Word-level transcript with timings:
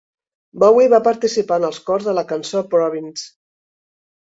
Bowie 0.61 0.87
va 0.93 0.99
participar 1.07 1.59
en 1.61 1.69
els 1.69 1.79
cors 1.91 2.09
de 2.09 2.17
la 2.21 2.25
cançó 2.33 2.65
Province. 2.75 3.31